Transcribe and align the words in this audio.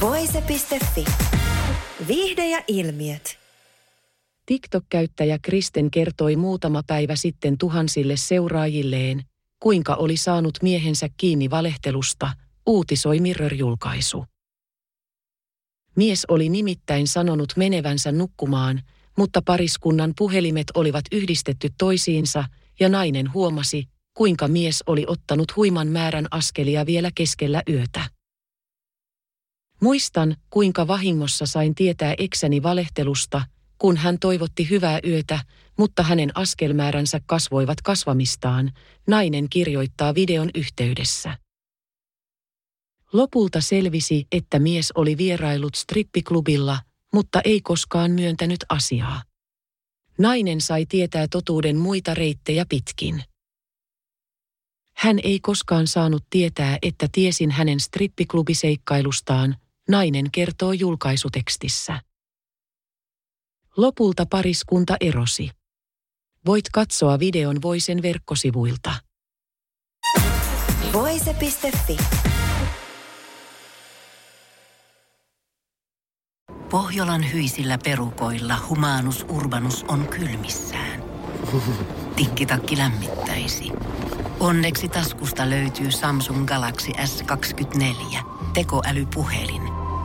Voise.fi. 0.00 1.04
Viihde 2.08 2.48
ja 2.48 2.62
ilmiöt. 2.68 3.38
TikTok-käyttäjä 4.46 5.38
Kristen 5.42 5.90
kertoi 5.90 6.36
muutama 6.36 6.82
päivä 6.86 7.16
sitten 7.16 7.58
tuhansille 7.58 8.16
seuraajilleen, 8.16 9.22
kuinka 9.62 9.94
oli 9.94 10.16
saanut 10.16 10.58
miehensä 10.62 11.08
kiinni 11.16 11.50
valehtelusta, 11.50 12.30
uutisoi 12.66 13.20
Mirror-julkaisu. 13.20 14.24
Mies 15.96 16.24
oli 16.28 16.48
nimittäin 16.48 17.08
sanonut 17.08 17.52
menevänsä 17.56 18.12
nukkumaan, 18.12 18.82
mutta 19.18 19.42
pariskunnan 19.42 20.12
puhelimet 20.18 20.66
olivat 20.74 21.04
yhdistetty 21.12 21.68
toisiinsa 21.78 22.44
ja 22.80 22.88
nainen 22.88 23.32
huomasi, 23.32 23.88
kuinka 24.14 24.48
mies 24.48 24.82
oli 24.86 25.04
ottanut 25.06 25.56
huiman 25.56 25.88
määrän 25.88 26.26
askelia 26.30 26.86
vielä 26.86 27.10
keskellä 27.14 27.62
yötä. 27.68 28.19
Muistan, 29.80 30.36
kuinka 30.50 30.86
vahingossa 30.86 31.46
sain 31.46 31.74
tietää 31.74 32.14
eksäni 32.18 32.62
valehtelusta, 32.62 33.42
kun 33.78 33.96
hän 33.96 34.18
toivotti 34.18 34.70
hyvää 34.70 35.00
yötä, 35.06 35.40
mutta 35.78 36.02
hänen 36.02 36.30
askelmääränsä 36.34 37.20
kasvoivat 37.26 37.80
kasvamistaan, 37.80 38.72
nainen 39.06 39.48
kirjoittaa 39.50 40.14
videon 40.14 40.50
yhteydessä. 40.54 41.38
Lopulta 43.12 43.60
selvisi, 43.60 44.26
että 44.32 44.58
mies 44.58 44.92
oli 44.92 45.16
vierailut 45.16 45.74
strippiklubilla, 45.74 46.78
mutta 47.12 47.40
ei 47.44 47.60
koskaan 47.60 48.10
myöntänyt 48.10 48.64
asiaa. 48.68 49.22
Nainen 50.18 50.60
sai 50.60 50.86
tietää 50.86 51.26
totuuden 51.30 51.76
muita 51.76 52.14
reittejä 52.14 52.66
pitkin. 52.68 53.22
Hän 54.96 55.18
ei 55.22 55.40
koskaan 55.40 55.86
saanut 55.86 56.24
tietää, 56.30 56.78
että 56.82 57.08
tiesin 57.12 57.50
hänen 57.50 57.80
strippiklubiseikailustaan, 57.80 59.56
nainen 59.88 60.30
kertoo 60.30 60.72
julkaisutekstissä. 60.72 62.00
Lopulta 63.76 64.26
pariskunta 64.30 64.96
erosi. 65.00 65.50
Voit 66.46 66.64
katsoa 66.72 67.18
videon 67.18 67.62
Voisen 67.62 68.02
verkkosivuilta. 68.02 68.94
Voise.fi. 70.92 71.96
Pohjolan 76.70 77.32
hyisillä 77.32 77.78
perukoilla 77.84 78.54
humanus 78.68 79.26
urbanus 79.28 79.84
on 79.88 80.08
kylmissään. 80.08 81.02
Tikkitakki 82.16 82.78
lämmittäisi. 82.78 83.64
Onneksi 84.40 84.88
taskusta 84.88 85.50
löytyy 85.50 85.90
Samsung 85.90 86.46
Galaxy 86.46 86.92
S24 86.92 88.18
tekoälypuhelin. 88.54 89.69